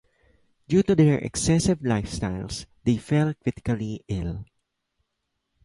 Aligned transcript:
Due 0.67 0.81
to 0.81 0.95
their 0.95 1.19
excessive 1.19 1.77
lifestyles, 1.81 2.65
they 2.85 2.97
fell 2.97 3.35
critically 3.35 4.03
ill. 4.07 4.45